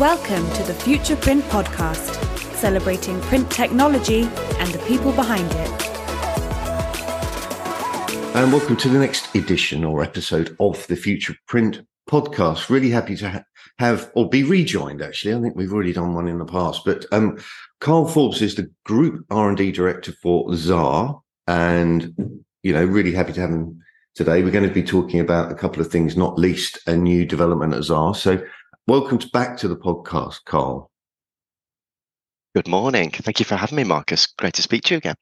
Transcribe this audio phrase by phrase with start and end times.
[0.00, 2.14] Welcome to the Future Print Podcast,
[2.54, 5.70] celebrating print technology and the people behind it.
[8.34, 12.70] And welcome to the next edition or episode of the Future Print Podcast.
[12.70, 13.44] Really happy to ha-
[13.78, 15.02] have or be rejoined.
[15.02, 16.80] Actually, I think we've already done one in the past.
[16.86, 17.38] But um,
[17.82, 23.12] Karl Forbes is the Group R and D Director for Xaar, and you know, really
[23.12, 23.82] happy to have him
[24.14, 24.42] today.
[24.42, 27.74] We're going to be talking about a couple of things, not least a new development
[27.74, 28.16] at Xaar.
[28.16, 28.42] So
[28.86, 30.90] Welcome back to the podcast, Karl.
[32.54, 33.10] Good morning.
[33.10, 34.26] Thank you for having me, Marcus.
[34.26, 35.14] Great to speak to you again.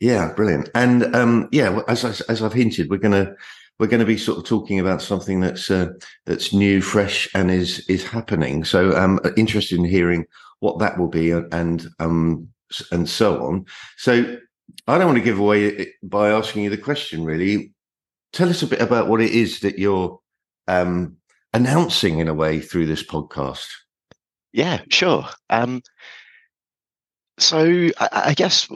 [0.00, 0.68] Yeah, brilliant.
[0.74, 3.34] And um, yeah, as as I've hinted, we're gonna
[3.78, 5.88] we're going to be sort of talking about something that's uh,
[6.24, 8.64] that's new, fresh, and is is happening.
[8.64, 10.24] So I'm um, interested in hearing
[10.60, 12.48] what that will be and um
[12.90, 13.66] and so on.
[13.98, 14.38] So
[14.86, 17.24] I don't want to give away by asking you the question.
[17.24, 17.72] Really,
[18.32, 20.18] tell us a bit about what it is that you're
[20.66, 21.16] um
[21.56, 23.66] announcing in a way through this podcast?
[24.52, 25.26] Yeah, sure.
[25.48, 25.80] Um,
[27.38, 28.68] so I, I, guess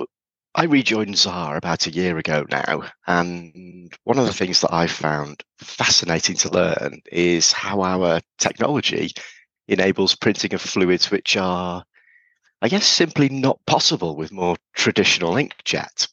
[0.55, 4.87] I rejoined Xaar about a year ago now, and one of the things that I
[4.87, 9.11] found fascinating to learn is how our technology
[9.69, 11.85] enables printing of fluids which are,
[12.63, 16.09] I guess, simply not possible with more traditional inkjet.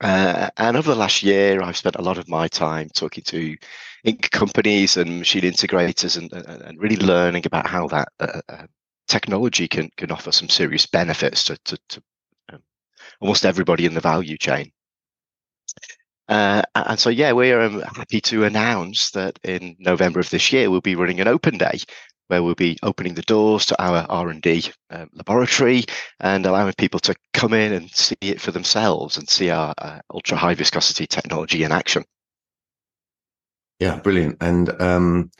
[0.00, 3.56] Uh, and over the last year, I've spent a lot of my time talking to
[4.04, 8.66] ink companies and machine integrators and, and, and really learning about how that uh, uh,
[9.08, 12.02] technology can, can offer some serious benefits to, to, to
[12.52, 12.62] um,
[13.20, 14.70] almost everybody in the value chain.
[16.28, 20.70] Uh, and so, yeah, we're um, happy to announce that in November of this year,
[20.70, 21.78] we'll be running an open day
[22.28, 25.84] where we'll be opening the doors to our R&D uh, laboratory
[26.20, 30.00] and allowing people to come in and see it for themselves and see our uh,
[30.12, 32.04] ultra high viscosity technology in action.
[33.78, 34.38] Yeah, brilliant.
[34.40, 35.30] And um,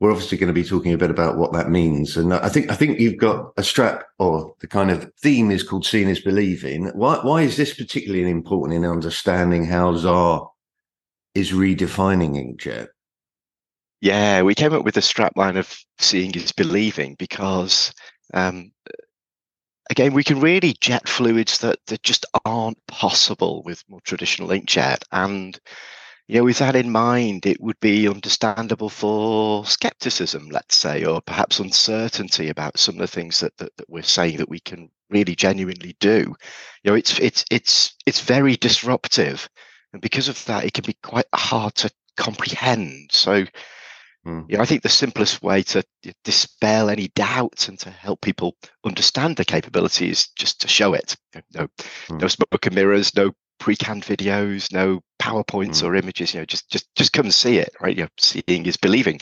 [0.00, 2.16] we're obviously going to be talking a bit about what that means.
[2.16, 5.62] And I think I think you've got a strap or the kind of theme is
[5.62, 10.48] called "Seeing is Believing." Why why is this particularly important in understanding how Xaar
[11.34, 12.88] is redefining inkjet?
[14.00, 17.92] Yeah, we came up with a strapline of seeing is believing because,
[18.32, 18.72] um,
[19.90, 25.02] again, we can really jet fluids that, that just aren't possible with more traditional inkjet.
[25.12, 25.58] And,
[26.28, 31.20] you know, with that in mind, it would be understandable for skepticism, let's say, or
[31.20, 34.90] perhaps uncertainty about some of the things that, that, that we're saying that we can
[35.10, 36.34] really genuinely do.
[36.84, 39.48] You know, it's it's it's it's very disruptive.
[39.92, 43.10] And because of that, it can be quite hard to comprehend.
[43.12, 43.44] So
[44.26, 44.50] Mm.
[44.50, 45.82] You know, I think the simplest way to
[46.24, 48.54] dispel any doubts and to help people
[48.84, 51.16] understand the capability is just to show it.
[51.54, 51.68] No,
[52.08, 52.20] mm.
[52.20, 55.84] no smoke and mirrors, no pre-canned videos, no PowerPoints mm.
[55.84, 56.34] or images.
[56.34, 57.70] You know, just just just come and see it.
[57.80, 57.96] Right?
[57.96, 59.20] You know, seeing is believing.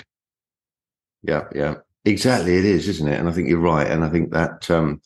[1.22, 2.56] Yeah, yeah, exactly.
[2.56, 3.18] It is, isn't it?
[3.18, 3.88] And I think you're right.
[3.88, 5.00] And I think that um,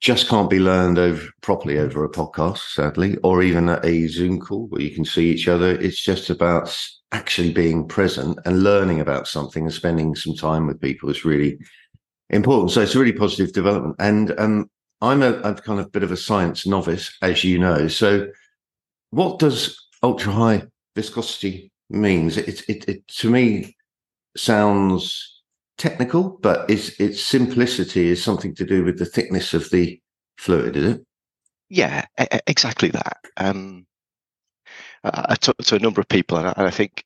[0.00, 4.38] just can't be learned over properly over a podcast, sadly, or even at a Zoom
[4.38, 5.70] call where you can see each other.
[5.70, 6.76] It's just about
[7.12, 11.58] actually being present and learning about something and spending some time with people is really
[12.30, 12.70] important.
[12.70, 13.96] So it's a really positive development.
[13.98, 14.70] And um,
[15.00, 17.88] I'm a, a kind of bit of a science novice, as you know.
[17.88, 18.28] So
[19.10, 20.62] what does ultra high
[20.94, 22.36] viscosity means?
[22.36, 23.76] It, it, it to me
[24.36, 25.37] sounds
[25.78, 30.00] technical, but its its simplicity is something to do with the thickness of the
[30.36, 31.06] fluid, is it?
[31.70, 32.04] Yeah,
[32.46, 33.18] exactly that.
[33.36, 33.86] Um,
[35.04, 37.04] I talked to a number of people, and I, I think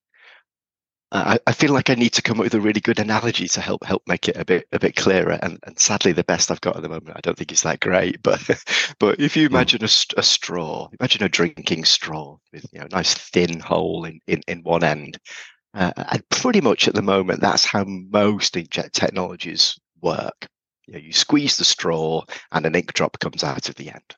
[1.12, 3.61] I, I, feel like I need to come up with a really good analogy to
[3.61, 5.38] help help make it a bit a bit clearer.
[5.43, 7.81] And, and sadly, the best I've got at the moment, I don't think is that
[7.81, 8.22] great.
[8.22, 8.41] But
[8.99, 9.55] but if you hmm.
[9.55, 14.05] imagine a, a straw, imagine a drinking straw with you know a nice thin hole
[14.05, 15.19] in in, in one end,
[15.75, 20.47] uh, and pretty much at the moment, that's how most inkjet technologies work.
[20.87, 24.16] You, know, you squeeze the straw and an ink drop comes out of the end.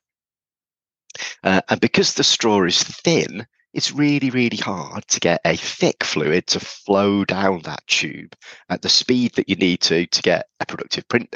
[1.43, 6.03] Uh, and because the straw is thin, it's really, really hard to get a thick
[6.03, 8.35] fluid to flow down that tube
[8.69, 11.33] at the speed that you need to to get a productive print.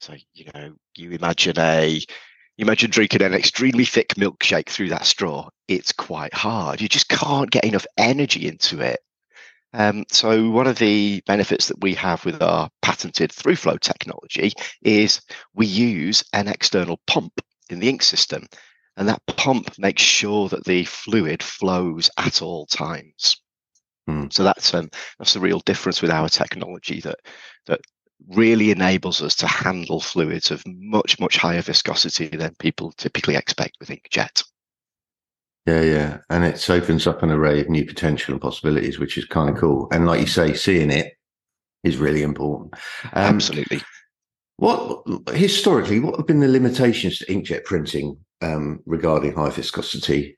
[0.00, 2.00] So, you know, you imagine a
[2.56, 5.48] you imagine drinking an extremely thick milkshake through that straw.
[5.68, 6.80] It's quite hard.
[6.80, 9.00] You just can't get enough energy into it
[9.72, 14.52] um, so one of the benefits that we have with our patented through flow technology
[14.82, 15.20] is
[15.54, 18.46] we use an external pump in the ink system.
[18.96, 23.40] And that pump makes sure that the fluid flows at all times.
[24.06, 24.26] Hmm.
[24.30, 27.20] So that's um, that's the real difference with our technology that
[27.66, 27.80] that
[28.28, 33.76] really enables us to handle fluids of much much higher viscosity than people typically expect
[33.78, 34.44] with inkjet.
[35.70, 36.18] Yeah, yeah.
[36.30, 39.56] And it opens up an array of new potential and possibilities, which is kind of
[39.56, 39.88] cool.
[39.92, 41.12] And like you say, seeing it
[41.84, 42.74] is really important.
[43.12, 43.82] Um, Absolutely.
[44.56, 50.36] What historically, what have been the limitations to inkjet printing um, regarding high viscosity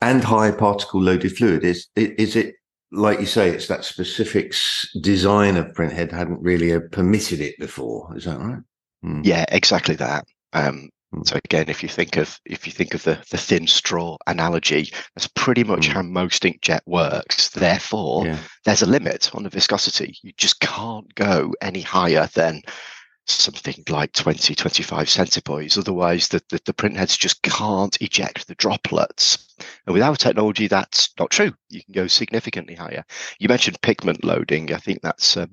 [0.00, 1.64] and high particle loaded fluid?
[1.64, 2.54] Is is it
[2.92, 4.54] like you say, it's that specific
[5.00, 8.16] design of printhead hadn't really uh, permitted it before?
[8.16, 8.62] Is that right?
[9.04, 9.26] Mm.
[9.26, 10.24] Yeah, exactly that.
[10.52, 10.90] Um.
[11.24, 14.92] So again, if you think of if you think of the, the thin straw analogy,
[15.14, 15.92] that's pretty much mm.
[15.92, 17.50] how most inkjet works.
[17.50, 18.38] Therefore, yeah.
[18.64, 20.16] there's a limit on the viscosity.
[20.22, 22.62] You just can't go any higher than
[23.28, 25.78] something like 20, 25 centipoise.
[25.78, 29.54] Otherwise, the, the, the printheads just can't eject the droplets.
[29.86, 31.52] And with our technology, that's not true.
[31.68, 33.04] You can go significantly higher.
[33.38, 34.72] You mentioned pigment loading.
[34.72, 35.50] I think that's um,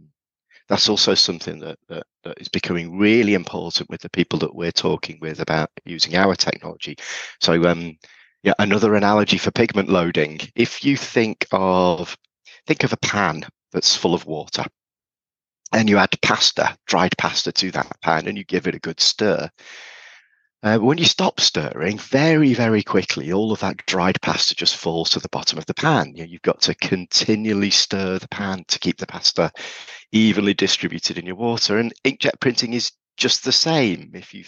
[0.70, 4.72] that's also something that, that, that is becoming really important with the people that we're
[4.72, 6.96] talking with about using our technology.
[7.42, 7.98] So, um,
[8.44, 10.40] yeah, another analogy for pigment loading.
[10.56, 12.18] If you think of
[12.68, 14.66] think of a pan that's full of water
[15.74, 19.00] and you add pasta, dried pasta to that pan, and you give it a good
[19.00, 19.50] stir.
[20.64, 25.10] Uh, when you stop stirring, very, very quickly, all of that dried pasta just falls
[25.10, 26.14] to the bottom of the pan.
[26.16, 29.52] You know, you've got to continually stir the pan to keep the pasta
[30.14, 31.80] evenly distributed in your water.
[31.80, 34.12] And inkjet printing is just the same.
[34.14, 34.46] If you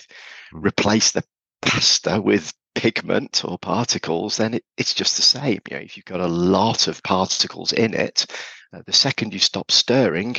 [0.51, 0.59] hmm.
[0.65, 1.23] replace the
[1.61, 5.59] pasta with pigment or particles, then it, it's just the same.
[5.69, 8.25] You know, if you've got a lot of particles in it,
[8.71, 10.37] uh, the second you stop stirring,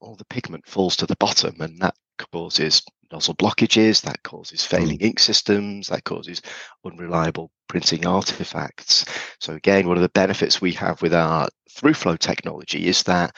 [0.00, 1.94] all the pigment falls to the bottom and that
[2.30, 2.82] causes
[3.12, 5.02] nozzle blockages, that causes failing mm.
[5.04, 6.42] ink systems, that causes
[6.84, 9.04] unreliable printing artifacts.
[9.40, 13.36] So again, one of the benefits we have with our through flow technology is that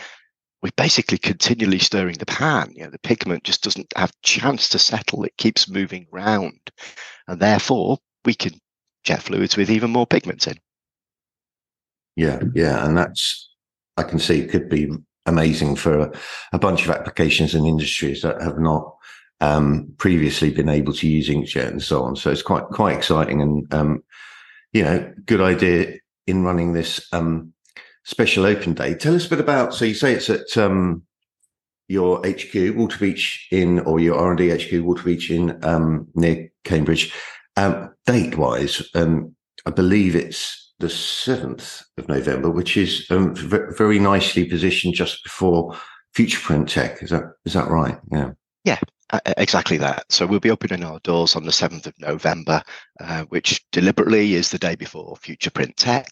[0.63, 2.73] we're basically continually stirring the pan.
[2.75, 5.25] You know, the pigment just doesn't have chance to settle.
[5.25, 6.71] It keeps moving around.
[7.29, 8.53] And therefore we can
[9.05, 10.59] jet fluids with even more pigments in.
[12.17, 12.85] Yeah, yeah.
[12.85, 13.49] And that's
[13.97, 14.91] I can see it could be
[15.27, 16.13] amazing for a,
[16.53, 18.95] a bunch of applications and industries that have not
[19.41, 22.17] um, previously been able to use inkjet and so on.
[22.17, 24.05] So it's quite quite exciting and um,
[24.73, 27.53] you know good idea in running this um,
[28.05, 28.95] special open day.
[28.95, 29.75] Tell us a bit about.
[29.75, 31.03] So you say it's at um,
[31.89, 37.13] your HQ, Waterbeach in, or your R and D HQ, Waterbeach in um, near Cambridge.
[37.57, 44.95] Um, date wise, I believe it's the 7th of November, which is very nicely positioned
[44.95, 45.77] just before
[46.15, 47.03] Future Print Tech.
[47.03, 47.99] Is that is that right?
[48.11, 48.31] Yeah.
[48.65, 48.79] Yeah,
[49.37, 50.11] exactly that.
[50.11, 52.63] So we'll be opening our doors on the 7th of November,
[53.01, 56.07] uh, which deliberately is the day before Future Print Tech.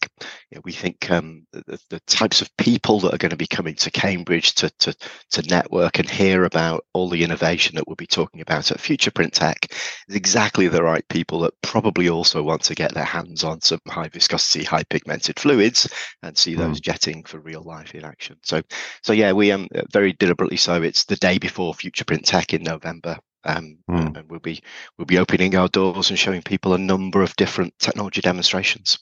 [0.50, 3.46] You know, we think um, the, the, types of people that are going to be
[3.46, 4.94] coming to Cambridge to, to,
[5.30, 9.10] to network and hear about all the innovation that we'll be talking about at Future
[9.10, 9.66] Print Tech
[10.08, 13.80] is exactly the right people that probably also want to get their hands on some
[13.88, 15.92] high viscosity, high pigmented fluids
[16.22, 16.58] and see mm.
[16.58, 18.36] those jetting for real life in action.
[18.42, 18.62] So,
[19.02, 20.82] so yeah, we um very deliberately so.
[20.82, 23.18] It's the day before Future Print Tech in November.
[23.44, 24.16] Um, mm.
[24.16, 24.60] and we'll be
[24.96, 28.98] we'll be opening our doors and showing people a number of different technology demonstrations.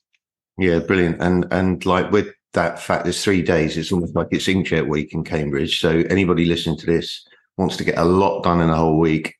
[0.59, 1.21] Yeah, brilliant.
[1.21, 3.77] And and like with that fact, there's three days.
[3.77, 5.81] It's almost like it's Inkjet Week in Cambridge.
[5.81, 9.35] So anybody listening to this wants to get a lot done in a whole week.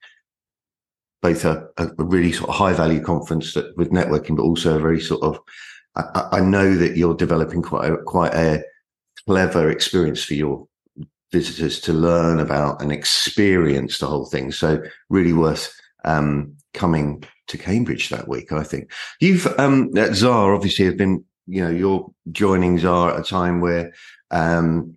[1.23, 4.81] Both a, a really sort of high value conference that with networking, but also a
[4.81, 5.39] very sort of.
[5.97, 8.63] I, I know that you're developing quite a, quite a
[9.27, 10.67] clever experience for your
[11.33, 14.53] visitors to learn about and experience the whole thing.
[14.53, 18.91] So really worth um, coming to Cambridge that week, I think.
[19.21, 23.61] You've um, at Xaar obviously have been, you know, you're joining Xaar at a time
[23.61, 23.93] where
[24.31, 24.97] um,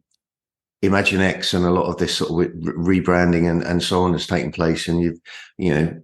[0.83, 4.51] ImagineX and a lot of this sort of rebranding and, and so on has taken
[4.51, 5.19] place, and you've,
[5.57, 6.01] you know,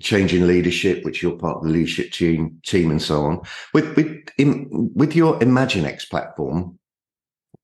[0.00, 3.40] changing leadership, which you're part of the leadership team, team and so on.
[3.74, 6.78] With with in, with your ImagineX platform,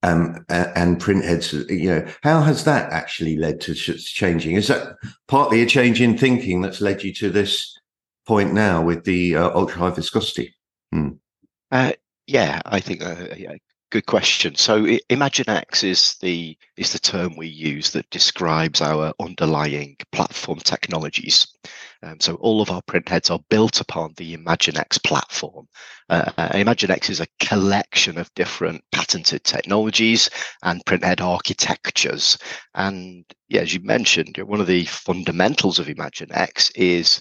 [0.02, 1.68] um, and printheads.
[1.70, 4.56] You know, how has that actually led to changing?
[4.56, 7.78] Is that partly a change in thinking that's led you to this
[8.26, 10.54] point now with the uh, ultra high viscosity?
[10.92, 11.10] Hmm.
[11.70, 11.92] Uh,
[12.26, 13.26] yeah, I think uh,
[13.90, 14.54] good question.
[14.54, 21.46] So ImagineX is the is the term we use that describes our underlying platform technologies.
[22.02, 25.66] Um, so all of our printheads are built upon the ImagineX platform.
[26.08, 30.30] Uh, uh, ImagineX is a collection of different patented technologies
[30.62, 32.38] and printhead architectures.
[32.74, 37.20] And yeah, as you mentioned, one of the fundamentals of ImagineX is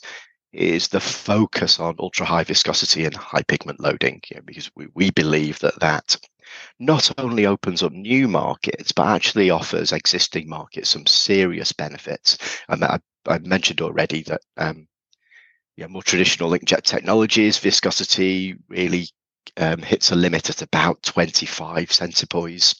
[0.53, 4.88] is the focus on ultra high viscosity and high pigment loading, you know, because we,
[4.95, 6.17] we believe that that
[6.80, 12.38] not only opens up new markets, but actually offers existing markets some serious benefits.
[12.70, 14.88] And I, I mentioned already that um,
[15.77, 19.08] yeah, more traditional inkjet technologies, viscosity really
[19.58, 22.75] um, hits a limit at about 25 centipoise.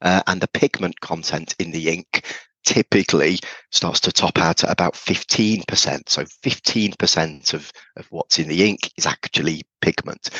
[0.00, 2.24] uh, and the pigment content in the ink
[2.64, 3.38] typically
[3.70, 6.08] starts to top out at about 15%.
[6.08, 10.30] So 15% of, of what's in the ink is actually pigment.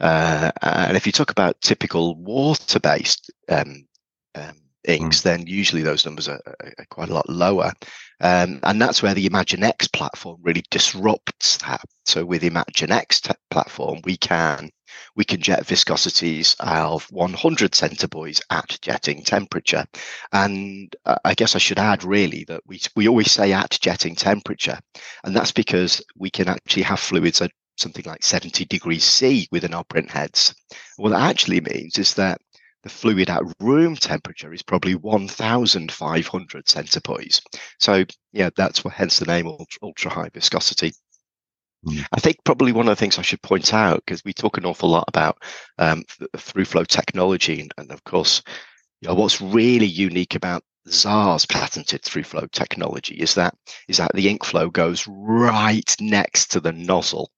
[0.00, 3.86] Uh, and if you talk about typical water-based um,
[4.34, 5.22] um, inks, mm.
[5.22, 7.72] then usually those numbers are, are quite a lot lower.
[8.20, 11.82] Um, and that's where the ImagineX platform really disrupts that.
[12.06, 14.70] So with ImagineX platform, we can
[15.14, 19.84] we can jet viscosities of 100 centipoise at jetting temperature.
[20.32, 24.78] And I guess I should add really that we, we always say at jetting temperature,
[25.24, 29.74] and that's because we can actually have fluids at something like 70 degrees C within
[29.74, 30.54] our print heads.
[30.96, 32.40] What that actually means is that
[32.82, 37.40] the fluid at room temperature is probably 1,500 centipoise.
[37.80, 40.92] So yeah, that's what hence the name ultra, ultra high viscosity.
[41.86, 42.04] Mm.
[42.12, 44.66] I think probably one of the things I should point out because we talk an
[44.66, 45.42] awful lot about
[45.78, 46.04] um,
[46.36, 48.42] through flow technology, and, and, of course,
[49.00, 53.54] you know, what's really unique about Xaar's patented through flow technology is that
[53.88, 57.30] is that the ink flow goes right next to the nozzle.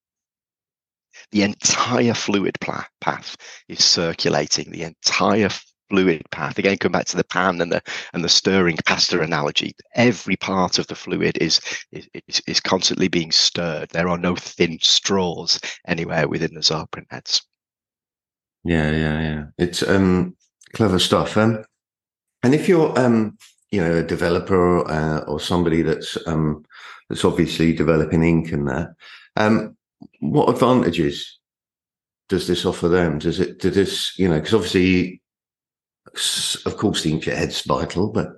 [1.32, 3.36] The entire fluid path
[3.68, 4.70] is circulating.
[4.70, 5.50] The entire
[5.90, 6.58] fluid path.
[6.58, 7.82] Again, come back to the pan and the
[8.12, 9.74] and the stirring pasta analogy.
[9.94, 11.60] Every part of the fluid is
[11.92, 13.90] is, is constantly being stirred.
[13.90, 17.42] There are no thin straws anywhere within the Xaar print heads.
[18.64, 19.44] Yeah, yeah, yeah.
[19.58, 20.36] It's um
[20.72, 21.36] clever stuff.
[21.36, 21.64] Um,
[22.42, 23.36] and if you're um
[23.70, 26.64] you know a developer uh, or somebody that's um
[27.08, 28.94] that's obviously developing ink and that
[29.36, 29.76] um
[30.20, 31.38] what advantages
[32.28, 33.18] does this offer them?
[33.18, 35.22] Does it, does this, you know, because obviously
[36.66, 38.28] of course the inkjet head's vital, but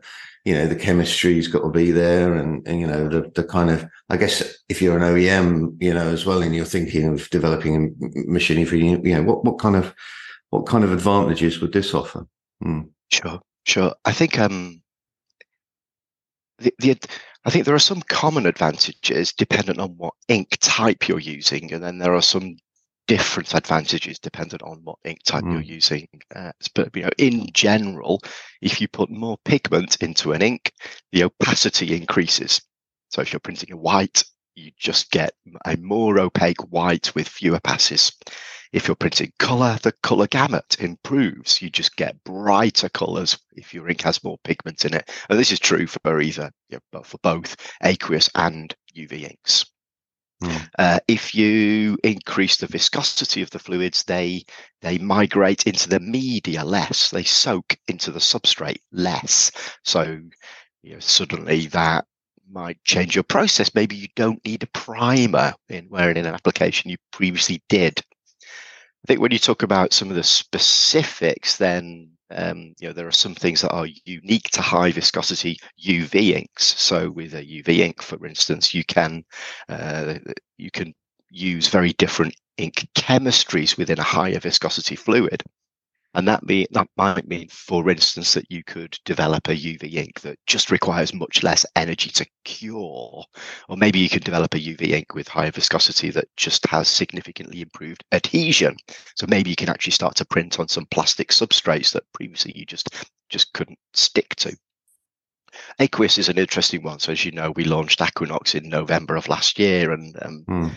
[0.45, 3.71] you know the chemistry's got to be there, and, and you know the the kind
[3.71, 7.29] of I guess if you're an OEM, you know as well, and you're thinking of
[7.31, 7.95] developing
[8.27, 9.95] machining for you know what what kind of
[10.51, 12.27] what kind of advantages would this offer?
[12.63, 12.83] Hmm.
[13.13, 13.95] Sure, sure.
[14.05, 14.83] I think um
[16.59, 16.99] the, the
[17.45, 21.83] I think there are some common advantages dependent on what ink type you're using, and
[21.83, 22.57] then there are some
[23.07, 25.53] different advantages dependent on what ink type mm.
[25.53, 26.07] you're using.
[26.35, 28.21] Uh, but you know, in general,
[28.61, 30.73] if you put more pigment into an ink,
[31.13, 32.61] the opacity increases.
[33.09, 34.23] So if you're printing a white,
[34.61, 35.33] you just get
[35.65, 38.13] a more opaque white with fewer passes.
[38.73, 41.61] If you're printing color, the color gamut improves.
[41.61, 45.11] You just get brighter colors if your ink has more pigment in it.
[45.29, 49.67] And this is true for either, you know, for both aqueous and UV inks.
[50.43, 50.69] Mm.
[50.79, 54.45] Uh, if you increase the viscosity of the fluids, they
[54.81, 57.11] they migrate into the media less.
[57.11, 59.51] They soak into the substrate less.
[59.85, 60.21] So
[60.83, 62.07] you know, suddenly that
[62.51, 63.75] might change your process.
[63.75, 68.01] Maybe you don't need a primer in where in an application you previously did.
[68.41, 73.09] I think when you talk about some of the specifics, then um, you know there
[73.09, 76.65] are some things that are unique to high viscosity UV inks.
[76.81, 79.25] So with a UV ink, for instance, you can
[79.69, 80.15] uh,
[80.59, 80.95] you can
[81.31, 85.43] use very different ink chemistries within a higher viscosity fluid.
[86.15, 90.21] And that be that might mean, for instance, that you could develop a UV ink
[90.23, 93.25] that just requires much less energy to cure,
[93.69, 97.61] or maybe you could develop a UV ink with higher viscosity that just has significantly
[97.61, 98.77] improved adhesion.
[99.15, 102.67] So maybe you can actually start to print on some plastic substrates that previously you
[102.67, 102.93] just
[103.29, 104.57] just couldn't stick to.
[105.79, 106.99] Aqueous is an interesting one.
[106.99, 110.71] So as you know, we launched Aquinox in November of last year, and um, mm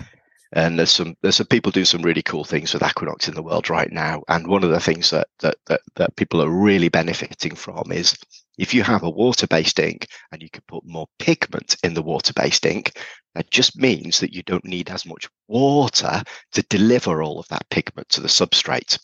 [0.53, 3.43] and there's some there's some people doing some really cool things with Aquinox in the
[3.43, 4.21] world right now.
[4.27, 8.15] And one of the things that that that, that people are really benefiting from is
[8.59, 12.65] if you have a water-based ink and you can put more pigment in the water-based
[12.67, 12.99] ink,
[13.33, 17.67] that just means that you don't need as much water to deliver all of that
[17.71, 18.99] pigment to the substrate.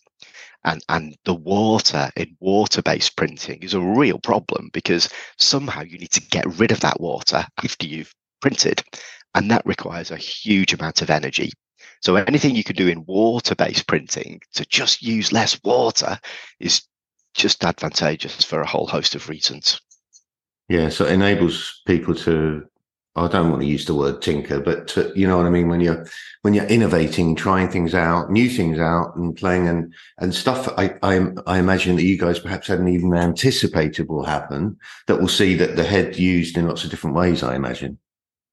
[0.65, 6.11] And, and the water in water-based printing is a real problem because somehow you need
[6.11, 8.83] to get rid of that water after you've printed.
[9.35, 11.51] And that requires a huge amount of energy.
[12.01, 16.19] So anything you can do in water-based printing to just use less water
[16.59, 16.83] is
[17.33, 19.79] just advantageous for a whole host of reasons.
[20.67, 22.65] Yeah, so it enables people to
[23.15, 25.67] I don't want to use the word tinker, but to, you know what I mean
[25.67, 26.07] when you're
[26.43, 30.69] when you're innovating, trying things out, new things out, and playing and and stuff.
[30.77, 34.77] I I, I imagine that you guys perhaps hadn't even anticipated will happen.
[35.07, 37.43] That we'll see that the head used in lots of different ways.
[37.43, 37.97] I imagine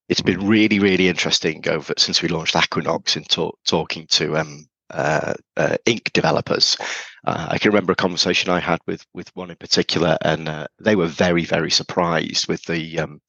[0.08, 4.66] it's been really, really interesting over since we launched Aquinox and talk, talking to um,
[4.90, 6.76] uh, uh, ink developers.
[7.26, 10.66] Uh, I can remember a conversation I had with with one in particular, and uh,
[10.80, 13.20] they were very, very surprised with the um,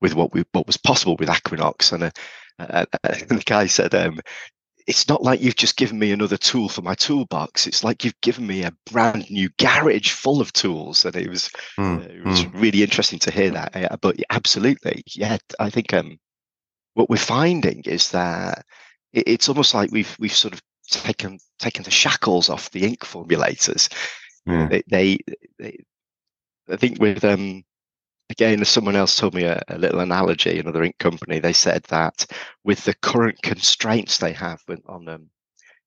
[0.00, 1.92] with what we what was possible with Aquinox.
[1.92, 2.10] And, uh,
[2.58, 2.84] uh,
[3.28, 4.18] the guy said, um,
[4.86, 7.66] it's not like you've just given me another tool for my toolbox.
[7.66, 11.48] It's like you've given me a brand new garage full of tools, and it was
[11.78, 12.60] mm, it was mm.
[12.60, 14.00] really interesting to hear that.
[14.02, 16.18] But absolutely, yeah, I think um,
[16.94, 18.64] what we're finding is that
[19.12, 23.00] it, it's almost like we've we've sort of taken taken the shackles off the ink
[23.00, 23.92] formulators.
[24.46, 24.68] Yeah.
[24.68, 25.18] They, they,
[25.58, 25.84] they,
[26.68, 27.64] I think with um
[28.30, 32.26] again, someone else told me a, a, little analogy, another ink company, they said that
[32.64, 35.28] with the current constraints they have on um,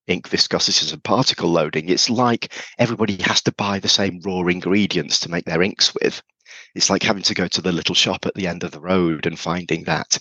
[0.08, 5.20] ink viscosities and particle loading, it's like everybody has to buy the same raw ingredients
[5.20, 6.22] to make their inks with.
[6.76, 9.26] It's like having to go to the little shop at the end of the road
[9.26, 10.18] and finding that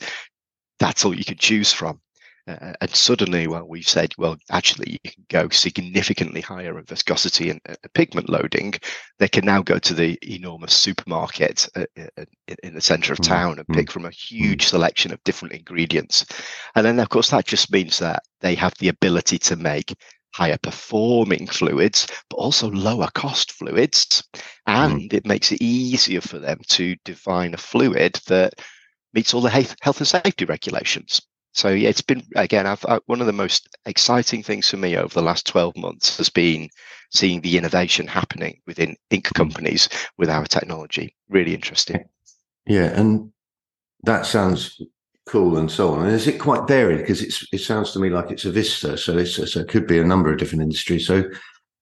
[0.79, 2.01] that's all you can choose from.
[2.49, 7.51] Uh, and suddenly, well, we've said, well, actually, you can go significantly higher in viscosity
[7.51, 8.73] and uh, pigment loading.
[9.19, 12.25] They can now go to the enormous supermarket uh, uh
[12.63, 13.75] in the center of mm, town and mm.
[13.75, 14.69] pick from a huge mm.
[14.69, 16.25] selection of different ingredients.
[16.77, 19.97] And then, of course, that just means that they have the ability to make
[20.33, 24.23] higher performing fluids, but also lower cost fluids.
[24.67, 28.55] And it makes it easier for them to define a fluid that
[29.13, 31.21] meets all the health and safety regulations.
[31.53, 34.97] So yeah, it's been again I've, I, one of the most exciting things for me
[34.97, 36.69] over the last 12 months has been
[37.11, 41.17] seeing the innovation happening within ink companies with our technology.
[41.31, 42.05] Really interesting.
[42.67, 43.33] Yeah, and
[44.03, 44.81] that sounds
[45.27, 46.05] cool and so on.
[46.05, 46.99] And is it quite varied?
[46.99, 49.87] Because it's it sounds to me like it's a vista, so it's so it could
[49.87, 51.07] be a number of different industries.
[51.07, 51.25] So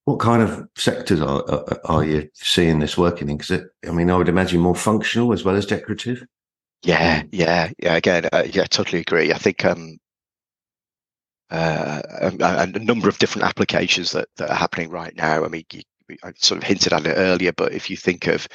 [0.05, 3.39] what kind of sectors are are, are you seeing this working in?
[3.39, 6.25] Because I mean, I would imagine more functional as well as decorative.
[6.85, 7.95] Yeah, yeah, yeah.
[7.97, 9.33] Again, uh, yeah, totally agree.
[9.33, 9.99] I think um,
[11.51, 15.45] uh, um, and a number of different applications that, that are happening right now.
[15.45, 15.83] I mean, you,
[16.23, 18.47] I sort of hinted at it earlier, but if you think of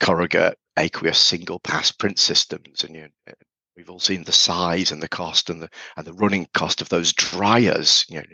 [0.00, 3.32] corrugate aqueous single pass print systems, and you, uh,
[3.76, 6.88] we've all seen the size and the cost and the and the running cost of
[6.88, 8.04] those dryers.
[8.08, 8.24] You know,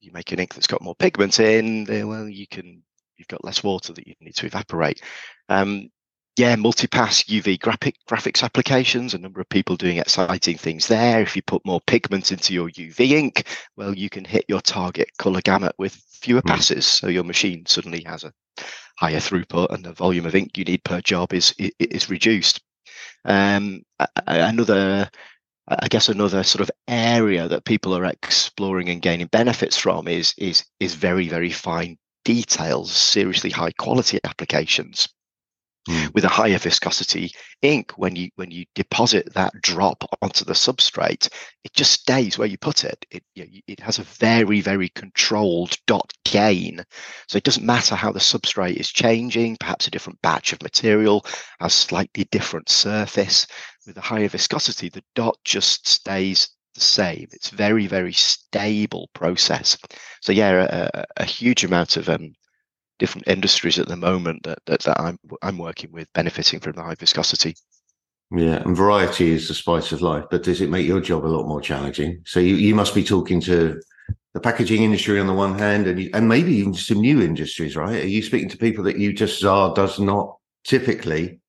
[0.00, 2.82] you make an ink that's got more pigment in, well, you can
[3.16, 5.02] you've got less water that you need to evaporate.
[5.48, 5.90] Um,
[6.40, 11.20] yeah, multipass UV graphic graphics applications, a number of people doing exciting things there.
[11.20, 15.10] If you put more pigment into your UV ink, well, you can hit your target
[15.18, 16.48] color gamut with fewer hmm.
[16.48, 16.86] passes.
[16.86, 18.32] So your machine suddenly has a
[18.98, 22.62] higher throughput and the volume of ink you need per job is is reduced.
[23.26, 23.82] Um,
[24.26, 25.10] another
[25.68, 30.32] I guess another sort of area that people are exploring and gaining benefits from is
[30.38, 35.06] is is very very fine details, seriously high quality applications
[35.88, 36.14] mm.
[36.14, 37.30] with a higher viscosity
[37.62, 41.28] ink when you when you deposit that drop onto the substrate
[41.64, 46.12] it just stays where you put it it it has a very very controlled dot
[46.24, 46.84] gain
[47.28, 51.24] so it doesn't matter how the substrate is changing perhaps a different batch of material
[51.60, 53.46] has slightly different surface
[53.86, 57.28] with a higher viscosity the dot just stays the same.
[57.32, 59.76] It's very, very stable process.
[60.20, 62.32] So yeah, a, a huge amount of um,
[63.00, 66.82] different industries at the moment that, that, that I'm I'm working with benefiting from the
[66.82, 67.56] high viscosity.
[68.30, 71.26] Yeah, and variety is the spice of life, but does it make your job a
[71.26, 72.22] lot more challenging?
[72.24, 73.80] So you, you must be talking to
[74.34, 77.74] the packaging industry on the one hand, and you, and maybe even some new industries,
[77.74, 78.04] right?
[78.04, 81.40] Are you speaking to people that you just are does not typically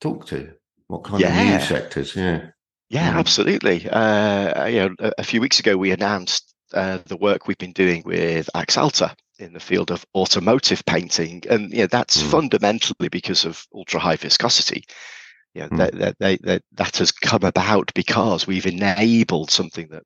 [0.00, 0.52] talk to?
[0.88, 1.40] What kind yeah.
[1.40, 2.16] of new sectors?
[2.16, 2.46] Yeah,
[2.90, 3.18] yeah, mm.
[3.18, 3.88] absolutely.
[3.88, 7.72] Uh, you know, a, a, few weeks ago we announced uh, the work we've been
[7.72, 12.30] doing with Axalta in the field of automotive painting, and you know, that's mm.
[12.30, 14.84] fundamentally because of ultra high viscosity.
[15.54, 15.78] You know, mm.
[15.78, 20.04] that, that, that, that has come about because we've enabled something that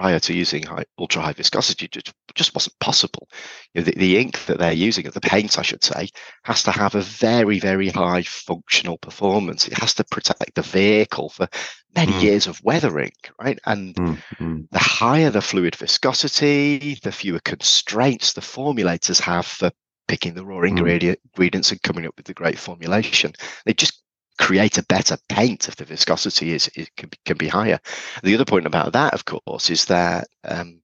[0.00, 3.28] prior to using high, ultra high viscosity just, just wasn't possible.
[3.74, 6.08] You know, the, the, ink that they're using, or the paint, I should say,
[6.44, 9.68] has to have a very, very high functional performance.
[9.68, 11.48] It has to protect the vehicle for
[11.94, 12.22] many mm.
[12.22, 13.58] years of weathering, right?
[13.66, 14.66] And mm, mm.
[14.70, 19.70] the higher the fluid viscosity, the fewer constraints the formulators have for
[20.08, 20.68] picking the raw mm.
[20.68, 23.34] ingredient, ingredients and coming up with the great formulation.
[23.66, 24.02] They just
[24.40, 27.78] create a better paint if the viscosity is, can, be, can be higher.
[28.22, 30.80] The other point about that, of course, is that um,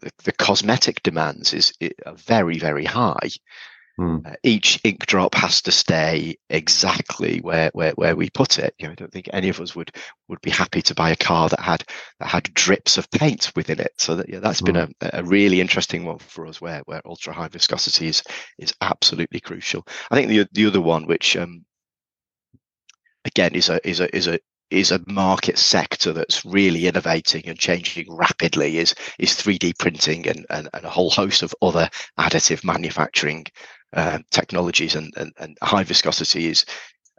[0.00, 1.72] the, the, cosmetic demands is,
[2.06, 3.28] are very very high.
[3.98, 4.26] Mm.
[4.26, 8.74] Uh, each ink drop has to stay exactly where, where where we put it.
[8.78, 9.94] You know, I don't think any of us would
[10.28, 11.84] would be happy to buy a car that had
[12.18, 13.92] that had drips of paint within it.
[13.98, 14.66] So that, yeah, that's mm.
[14.66, 14.92] been hmm.
[15.02, 18.22] a, a really interesting one for us, where where ultra high viscosity is
[18.58, 19.86] is absolutely crucial.
[20.10, 21.66] I think the the other one, which um,
[23.24, 24.38] again is a is a is a
[24.70, 30.46] is a market sector that's really innovating and changing rapidly is is 3D printing and,
[30.50, 33.44] and, and a whole host of other additive manufacturing
[33.94, 36.64] uh, technologies and, and, and high viscosity is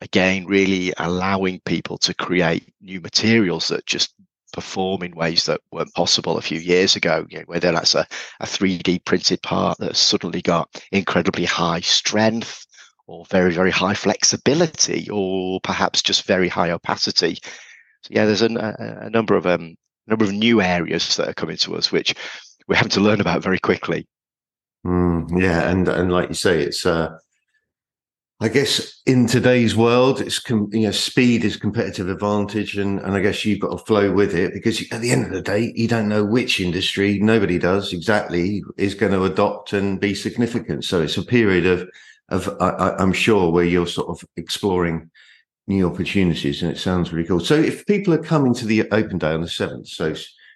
[0.01, 4.13] again really allowing people to create new materials that just
[4.53, 7.25] perform in ways that weren't possible a few years ago.
[7.29, 8.05] You know, whether that's a,
[8.39, 12.65] a 3D printed part that's suddenly got incredibly high strength
[13.11, 17.35] or very, very high flexibility or perhaps just very high opacity.
[18.03, 19.75] So yeah, there's a, a number of um,
[20.07, 22.15] number of new areas that are coming to us, which
[22.67, 24.07] we're having to learn about very quickly.
[24.85, 27.09] Mm, yeah, and and like you say, it's uh,
[28.39, 33.19] I guess in today's world, it's you know speed is competitive advantage, and and I
[33.19, 35.87] guess you've got to flow with it because at the end of the day, you
[35.87, 40.85] don't know which industry nobody does exactly is going to adopt and be significant.
[40.85, 41.87] So it's a period of
[42.31, 45.09] of I, I'm sure where you're sort of exploring
[45.67, 47.39] new opportunities, and it sounds really cool.
[47.39, 50.15] So if people are coming to the open day on the seventh, so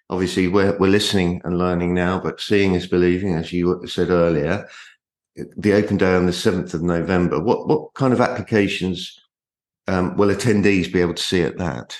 [0.09, 4.67] obviously we're we're listening and learning now, but seeing is believing, as you said earlier
[5.35, 9.19] the open day on the 7th of November, what, what kind of applications
[9.87, 11.97] um, will attendees be able to see at that?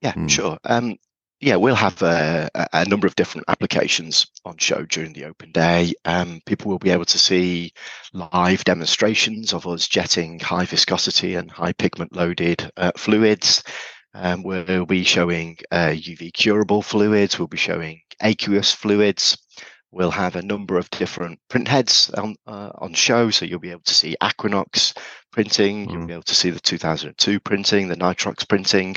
[0.00, 0.28] Yeah, mm.
[0.28, 0.58] sure.
[0.64, 0.96] Um,
[1.44, 5.92] yeah, we'll have a, a, number of different applications on show during the open day.
[6.06, 7.74] Um, people will be able to see
[8.14, 13.62] live demonstrations of us jetting high viscosity and high pigment loaded uh, fluids.
[14.14, 17.38] Um, we'll be showing uh, UV curable fluids.
[17.38, 19.36] We'll be showing aqueous fluids.
[19.92, 23.70] We'll have a number of different print heads on uh, on show, so you'll be
[23.70, 24.96] able to see Aquinox
[25.30, 25.92] printing, mm.
[25.92, 28.96] you'll be able to see the 2002 printing, the Nitrox printing,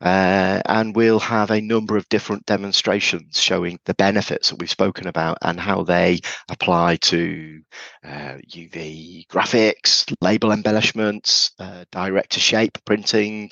[0.00, 5.06] uh, and we'll have a number of different demonstrations showing the benefits that we've spoken
[5.06, 7.60] about and how they apply to
[8.04, 13.50] uh, UV graphics, label embellishments, uh, direct to shape printing,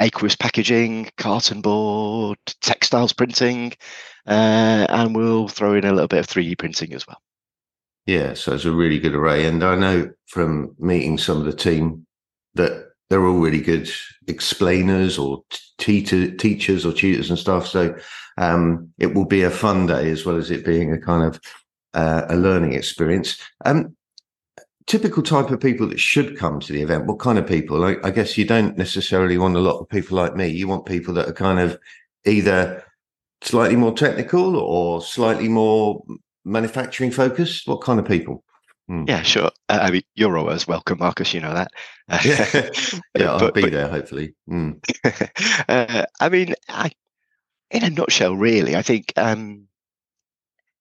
[0.00, 3.72] aqueous packaging, carton board, textiles printing,
[4.26, 7.20] uh, and we'll throw in a little bit of 3D printing as well.
[8.06, 9.46] Yeah, so it's a really good array.
[9.46, 12.06] And I know from meeting some of the team
[12.54, 13.90] that they're all really good
[14.28, 15.42] explainers or
[15.78, 16.02] te-
[16.36, 17.66] teachers or tutors and stuff.
[17.66, 17.94] So
[18.38, 21.40] um, it will be a fun day as well as it being a kind of
[21.92, 23.36] uh, a learning experience.
[23.64, 23.96] Um,
[24.86, 27.06] typical type of people that should come to the event?
[27.06, 27.84] What kind of people?
[27.84, 30.48] I, I, guess you don't necessarily want a lot of people like me.
[30.48, 31.78] You want people that are kind of
[32.24, 32.84] either
[33.42, 36.02] slightly more technical or slightly more
[36.44, 37.68] manufacturing focused.
[37.68, 38.44] What kind of people?
[38.90, 39.04] Hmm.
[39.06, 39.52] Yeah, sure.
[39.68, 41.32] Uh, I mean, you're always welcome, Marcus.
[41.32, 41.70] You know that.
[42.24, 44.34] yeah, yeah I'll but, be but, there hopefully.
[44.50, 44.80] Mm.
[45.68, 46.90] uh, I mean, I,
[47.70, 49.68] in a nutshell, really, I think um,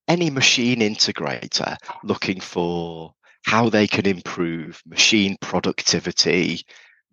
[0.07, 3.13] any machine integrator looking for
[3.45, 6.63] how they can improve machine productivity,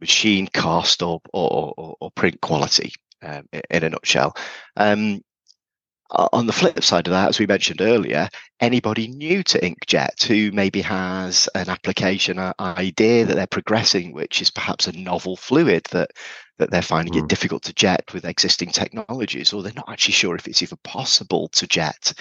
[0.01, 2.95] machine cost, or or, or, or print quality.
[3.23, 4.35] Um, in a nutshell.
[4.77, 5.23] Um,
[6.11, 8.29] on the flip side of that, as we mentioned earlier,
[8.61, 14.41] anybody new to inkjet who maybe has an application an idea that they're progressing, which
[14.41, 16.11] is perhaps a novel fluid that
[16.59, 17.23] that they're finding mm.
[17.23, 20.79] it difficult to jet with existing technologies, or they're not actually sure if it's even
[20.85, 22.13] possible to jet.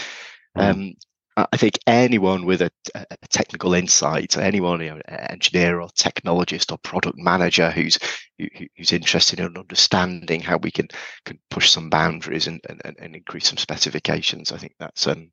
[0.58, 0.62] Mm.
[0.62, 0.94] Um,
[1.38, 6.78] I think anyone with a, a technical insight, anyone, you know, engineer or technologist or
[6.78, 8.00] product manager who's
[8.40, 10.88] who, who's interested in understanding how we can
[11.26, 15.30] can push some boundaries and, and, and increase some specifications, I think that's um,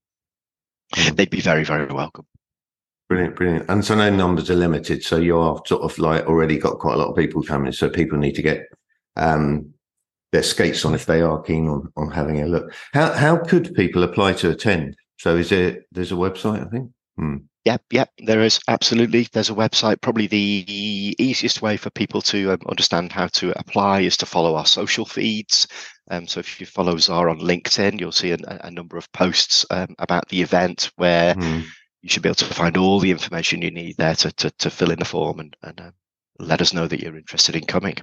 [0.94, 1.16] mm.
[1.16, 2.26] they'd be very very welcome.
[3.08, 3.70] Brilliant, brilliant.
[3.70, 6.98] And so no numbers are limited, so you're sort of like already got quite a
[6.98, 8.66] lot of people coming, so people need to get
[9.16, 9.72] um,
[10.32, 12.72] their skates on if they are keen on on having a look.
[12.92, 14.96] How how could people apply to attend?
[15.22, 15.86] So is it?
[15.92, 16.90] There's a website, I think.
[17.16, 17.36] Hmm.
[17.64, 18.10] Yep, yep.
[18.26, 19.28] There is absolutely.
[19.32, 20.00] There's a website.
[20.00, 24.56] Probably the easiest way for people to um, understand how to apply is to follow
[24.56, 25.68] our social feeds.
[26.10, 29.64] Um, so if you follow are on LinkedIn, you'll see a, a number of posts
[29.70, 31.60] um, about the event where hmm.
[32.00, 34.70] you should be able to find all the information you need there to to, to
[34.70, 35.90] fill in the form and, and uh,
[36.40, 37.94] let us know that you're interested in coming.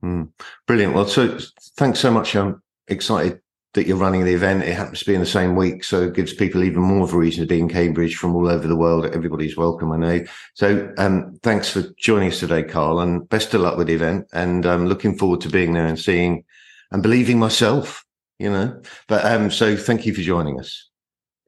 [0.00, 0.24] Hmm.
[0.66, 0.94] Brilliant.
[0.94, 1.38] Well, so
[1.76, 2.34] thanks so much.
[2.34, 3.38] I'm excited
[3.74, 4.62] that you're running the event.
[4.62, 7.12] It happens to be in the same week, so it gives people even more of
[7.12, 9.06] a reason to be in Cambridge from all over the world.
[9.06, 10.24] Everybody's welcome, I know.
[10.54, 14.26] So, um, thanks for joining us today, Karl, and best of luck with the event.
[14.32, 16.44] And I'm um, looking forward to being there and seeing
[16.90, 18.04] and believing myself.
[18.38, 20.90] You know, but um, so thank you for joining us.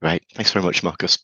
[0.01, 0.23] Right.
[0.35, 1.19] Thanks very much, Marcus.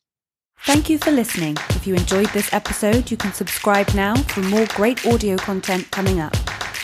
[0.65, 1.57] Thank you for listening.
[1.71, 6.21] If you enjoyed this episode, you can subscribe now for more great audio content coming
[6.21, 6.35] up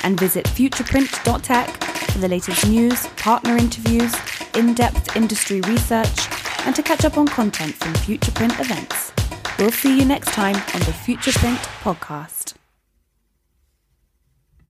[0.04, 4.14] and visit futureprint.tech for the latest news, partner interviews,
[4.54, 6.28] in depth industry research,
[6.66, 9.12] and to catch up on content from Futureprint events.
[9.58, 12.57] We'll see you next time on the Futureprint podcast.